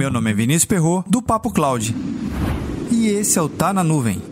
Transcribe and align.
Meu 0.00 0.10
nome 0.10 0.30
é 0.30 0.32
Vinícius 0.32 0.64
Perro 0.64 1.04
do 1.06 1.20
Papo 1.20 1.52
Cloud. 1.52 1.94
E 2.90 3.08
esse 3.08 3.38
é 3.38 3.42
o 3.42 3.50
Tá 3.50 3.70
na 3.70 3.84
Nuvem. 3.84 4.22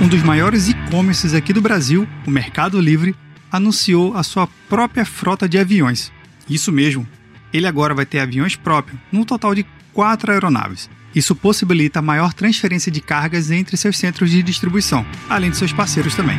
Um 0.00 0.08
dos 0.08 0.22
maiores 0.22 0.70
e-commerces 0.70 1.34
aqui 1.34 1.52
do 1.52 1.60
Brasil, 1.60 2.08
o 2.26 2.30
Mercado 2.30 2.80
Livre, 2.80 3.14
anunciou 3.50 4.16
a 4.16 4.22
sua 4.22 4.48
própria 4.66 5.04
frota 5.04 5.46
de 5.46 5.58
aviões. 5.58 6.10
Isso 6.48 6.72
mesmo, 6.72 7.06
ele 7.52 7.66
agora 7.66 7.92
vai 7.92 8.06
ter 8.06 8.20
aviões 8.20 8.56
próprios, 8.56 8.98
num 9.12 9.24
total 9.24 9.54
de 9.54 9.66
quatro 9.92 10.32
aeronaves. 10.32 10.88
Isso 11.14 11.36
possibilita 11.36 12.00
maior 12.00 12.32
transferência 12.32 12.90
de 12.90 13.00
cargas 13.00 13.50
entre 13.50 13.76
seus 13.76 13.98
centros 13.98 14.30
de 14.30 14.42
distribuição, 14.42 15.04
além 15.28 15.50
de 15.50 15.56
seus 15.56 15.72
parceiros 15.72 16.14
também. 16.14 16.38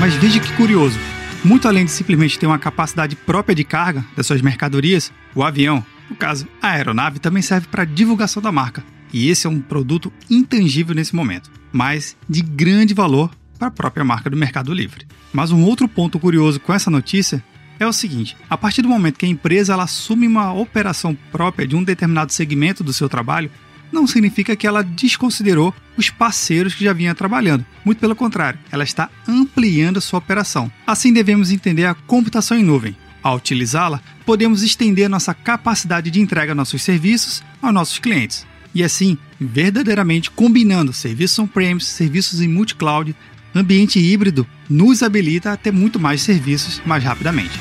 Mas 0.00 0.14
veja 0.16 0.40
que 0.40 0.52
curioso, 0.54 0.98
muito 1.44 1.68
além 1.68 1.84
de 1.84 1.90
simplesmente 1.90 2.38
ter 2.38 2.46
uma 2.46 2.58
capacidade 2.58 3.16
própria 3.16 3.54
de 3.54 3.64
carga 3.64 4.04
das 4.16 4.26
suas 4.26 4.42
mercadorias, 4.42 5.12
o 5.34 5.42
avião, 5.42 5.84
no 6.10 6.16
caso 6.16 6.46
a 6.60 6.70
aeronave, 6.70 7.18
também 7.18 7.42
serve 7.42 7.68
para 7.68 7.84
divulgação 7.84 8.42
da 8.42 8.52
marca. 8.52 8.84
E 9.12 9.30
esse 9.30 9.46
é 9.46 9.50
um 9.50 9.60
produto 9.60 10.12
intangível 10.28 10.94
nesse 10.94 11.14
momento, 11.14 11.50
mas 11.72 12.16
de 12.28 12.42
grande 12.42 12.92
valor 12.92 13.30
a 13.66 13.70
própria 13.70 14.04
marca 14.04 14.30
do 14.30 14.36
Mercado 14.36 14.72
Livre. 14.72 15.06
Mas 15.32 15.50
um 15.50 15.62
outro 15.62 15.88
ponto 15.88 16.18
curioso 16.18 16.60
com 16.60 16.72
essa 16.72 16.90
notícia 16.90 17.42
é 17.78 17.86
o 17.86 17.92
seguinte: 17.92 18.36
a 18.48 18.56
partir 18.56 18.82
do 18.82 18.88
momento 18.88 19.18
que 19.18 19.26
a 19.26 19.28
empresa 19.28 19.72
ela 19.72 19.84
assume 19.84 20.26
uma 20.26 20.52
operação 20.52 21.16
própria 21.32 21.66
de 21.66 21.76
um 21.76 21.82
determinado 21.82 22.32
segmento 22.32 22.84
do 22.84 22.92
seu 22.92 23.08
trabalho, 23.08 23.50
não 23.92 24.06
significa 24.06 24.56
que 24.56 24.66
ela 24.66 24.82
desconsiderou 24.82 25.72
os 25.96 26.10
parceiros 26.10 26.74
que 26.74 26.84
já 26.84 26.92
vinha 26.92 27.14
trabalhando. 27.14 27.64
Muito 27.84 27.98
pelo 27.98 28.16
contrário, 28.16 28.58
ela 28.70 28.84
está 28.84 29.08
ampliando 29.26 30.00
sua 30.00 30.18
operação. 30.18 30.70
Assim 30.86 31.12
devemos 31.12 31.50
entender 31.50 31.84
a 31.84 31.94
computação 31.94 32.58
em 32.58 32.64
nuvem. 32.64 32.96
Ao 33.22 33.36
utilizá-la, 33.36 34.02
podemos 34.26 34.62
estender 34.62 35.08
nossa 35.08 35.32
capacidade 35.32 36.10
de 36.10 36.20
entrega 36.20 36.52
a 36.52 36.54
nossos 36.54 36.82
serviços 36.82 37.42
aos 37.62 37.72
nossos 37.72 37.98
clientes. 37.98 38.46
E 38.74 38.82
assim, 38.82 39.16
verdadeiramente 39.40 40.30
combinando 40.30 40.92
serviços 40.92 41.38
on-premise, 41.38 41.86
serviços 41.86 42.42
em 42.42 42.48
multi-cloud, 42.48 43.14
ambiente 43.54 43.98
híbrido, 43.98 44.46
nos 44.68 45.02
habilita 45.02 45.52
a 45.52 45.56
ter 45.56 45.72
muito 45.72 46.00
mais 46.00 46.22
serviços 46.22 46.80
mais 46.84 47.04
rapidamente. 47.04 47.58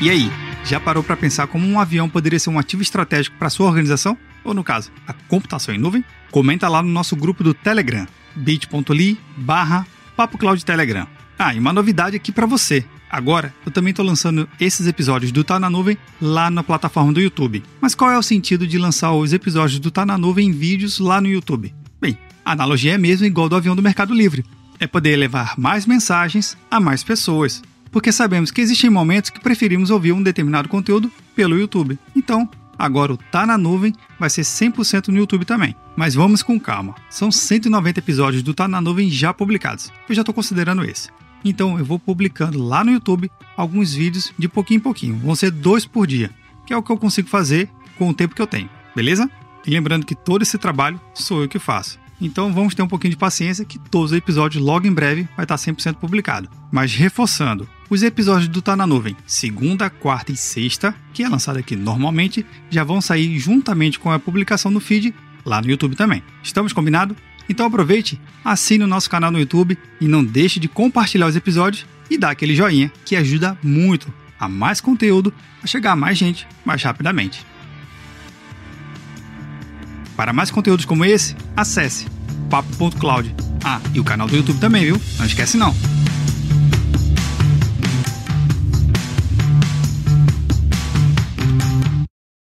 E 0.00 0.10
aí, 0.10 0.28
já 0.64 0.80
parou 0.80 1.02
para 1.02 1.16
pensar 1.16 1.46
como 1.46 1.64
um 1.64 1.78
avião 1.78 2.08
poderia 2.08 2.38
ser 2.38 2.50
um 2.50 2.58
ativo 2.58 2.82
estratégico 2.82 3.36
para 3.38 3.48
sua 3.48 3.68
organização? 3.68 4.18
Ou 4.42 4.52
no 4.52 4.64
caso, 4.64 4.90
a 5.06 5.12
computação 5.12 5.72
em 5.72 5.78
nuvem? 5.78 6.04
Comenta 6.30 6.68
lá 6.68 6.82
no 6.82 6.88
nosso 6.88 7.14
grupo 7.14 7.44
do 7.44 7.54
Telegram, 7.54 8.06
bit.ly 8.34 9.16
barra 9.36 9.86
Telegram. 10.64 11.06
Ah, 11.38 11.54
e 11.54 11.58
uma 11.60 11.72
novidade 11.72 12.16
aqui 12.16 12.32
para 12.32 12.46
você. 12.46 12.84
Agora, 13.12 13.54
eu 13.66 13.70
também 13.70 13.90
estou 13.90 14.04
lançando 14.04 14.48
esses 14.58 14.86
episódios 14.86 15.30
do 15.30 15.44
Tá 15.44 15.60
na 15.60 15.68
Nuvem 15.68 15.98
lá 16.20 16.50
na 16.50 16.64
plataforma 16.64 17.12
do 17.12 17.20
YouTube. 17.20 17.62
Mas 17.78 17.94
qual 17.94 18.10
é 18.10 18.18
o 18.18 18.22
sentido 18.22 18.66
de 18.66 18.78
lançar 18.78 19.12
os 19.12 19.34
episódios 19.34 19.78
do 19.78 19.90
Tá 19.90 20.06
na 20.06 20.16
Nuvem 20.16 20.48
em 20.48 20.52
vídeos 20.52 20.98
lá 20.98 21.20
no 21.20 21.28
YouTube? 21.28 21.74
Bem, 22.00 22.16
a 22.42 22.52
analogia 22.52 22.94
é 22.94 22.98
mesmo 22.98 23.26
igual 23.26 23.50
do 23.50 23.56
avião 23.56 23.76
do 23.76 23.82
Mercado 23.82 24.14
Livre. 24.14 24.46
É 24.80 24.86
poder 24.86 25.14
levar 25.16 25.54
mais 25.58 25.84
mensagens 25.84 26.56
a 26.70 26.80
mais 26.80 27.04
pessoas 27.04 27.62
porque 27.92 28.10
sabemos 28.10 28.50
que 28.50 28.62
existem 28.62 28.88
momentos 28.88 29.28
que 29.28 29.38
preferimos 29.38 29.90
ouvir 29.90 30.12
um 30.12 30.22
determinado 30.22 30.68
conteúdo 30.68 31.12
pelo 31.36 31.58
YouTube. 31.58 31.98
Então, 32.16 32.48
agora 32.78 33.12
o 33.12 33.18
Tá 33.18 33.46
na 33.46 33.58
Nuvem 33.58 33.94
vai 34.18 34.30
ser 34.30 34.40
100% 34.40 35.08
no 35.08 35.18
YouTube 35.18 35.44
também. 35.44 35.76
Mas 35.94 36.14
vamos 36.14 36.42
com 36.42 36.58
calma. 36.58 36.94
São 37.10 37.30
190 37.30 38.00
episódios 38.00 38.42
do 38.42 38.54
Tá 38.54 38.66
na 38.66 38.80
Nuvem 38.80 39.10
já 39.10 39.34
publicados. 39.34 39.92
Eu 40.08 40.14
já 40.14 40.22
estou 40.22 40.34
considerando 40.34 40.82
esse. 40.82 41.10
Então 41.44 41.78
eu 41.78 41.84
vou 41.84 41.98
publicando 41.98 42.62
lá 42.62 42.84
no 42.84 42.92
YouTube 42.92 43.30
alguns 43.56 43.94
vídeos 43.94 44.32
de 44.38 44.48
pouquinho 44.48 44.78
em 44.78 44.82
pouquinho. 44.82 45.18
Vão 45.18 45.34
ser 45.34 45.50
dois 45.50 45.84
por 45.84 46.06
dia, 46.06 46.30
que 46.66 46.72
é 46.72 46.76
o 46.76 46.82
que 46.82 46.90
eu 46.90 46.98
consigo 46.98 47.28
fazer 47.28 47.68
com 47.96 48.08
o 48.08 48.14
tempo 48.14 48.34
que 48.34 48.42
eu 48.42 48.46
tenho. 48.46 48.68
Beleza? 48.94 49.30
E 49.66 49.70
lembrando 49.70 50.06
que 50.06 50.14
todo 50.14 50.42
esse 50.42 50.58
trabalho 50.58 51.00
sou 51.14 51.42
eu 51.42 51.48
que 51.48 51.58
faço. 51.58 51.98
Então 52.20 52.52
vamos 52.52 52.74
ter 52.74 52.82
um 52.82 52.88
pouquinho 52.88 53.10
de 53.10 53.16
paciência 53.16 53.64
que 53.64 53.78
todos 53.78 54.12
os 54.12 54.16
episódios 54.16 54.62
logo 54.62 54.86
em 54.86 54.92
breve 54.92 55.28
vai 55.36 55.44
estar 55.44 55.56
100% 55.56 55.96
publicado. 55.96 56.48
Mas 56.70 56.94
reforçando, 56.94 57.68
os 57.90 58.02
episódios 58.02 58.48
do 58.48 58.62
Tá 58.62 58.76
na 58.76 58.86
Nuvem, 58.86 59.16
segunda, 59.26 59.90
quarta 59.90 60.30
e 60.30 60.36
sexta, 60.36 60.94
que 61.12 61.24
é 61.24 61.28
lançado 61.28 61.58
aqui 61.58 61.74
normalmente, 61.74 62.46
já 62.70 62.84
vão 62.84 63.00
sair 63.00 63.38
juntamente 63.38 63.98
com 63.98 64.10
a 64.10 64.20
publicação 64.20 64.70
no 64.70 64.78
feed 64.78 65.12
lá 65.44 65.60
no 65.60 65.68
YouTube 65.68 65.96
também. 65.96 66.22
Estamos 66.42 66.72
combinados? 66.72 67.16
Então 67.48 67.66
aproveite, 67.66 68.20
assine 68.44 68.84
o 68.84 68.86
nosso 68.86 69.10
canal 69.10 69.30
no 69.30 69.38
YouTube 69.38 69.78
e 70.00 70.06
não 70.06 70.24
deixe 70.24 70.60
de 70.60 70.68
compartilhar 70.68 71.26
os 71.26 71.36
episódios 71.36 71.86
e 72.10 72.16
dar 72.18 72.30
aquele 72.30 72.54
joinha 72.54 72.92
que 73.04 73.16
ajuda 73.16 73.56
muito 73.62 74.12
a 74.38 74.48
mais 74.48 74.80
conteúdo 74.80 75.32
a 75.62 75.66
chegar 75.66 75.92
a 75.92 75.96
mais 75.96 76.18
gente 76.18 76.46
mais 76.64 76.82
rapidamente. 76.82 77.44
Para 80.16 80.32
mais 80.32 80.50
conteúdos 80.50 80.84
como 80.84 81.04
esse, 81.04 81.36
acesse 81.56 82.06
papo.cloud. 82.50 83.34
Ah, 83.64 83.80
e 83.94 84.00
o 84.00 84.04
canal 84.04 84.26
do 84.26 84.36
YouTube 84.36 84.58
também, 84.58 84.84
viu? 84.84 85.00
Não 85.18 85.26
esquece 85.26 85.56
não. 85.56 85.74